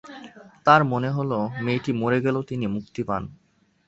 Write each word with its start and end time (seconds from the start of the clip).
তাঁর 0.65 0.81
মনে 0.83 1.09
হল, 1.09 1.31
মেয়েটি 1.63 1.91
মরে 1.93 2.19
গেলে 2.21 2.39
তিনি 2.49 2.65
মুক্তি 2.67 3.01
পান। 3.03 3.23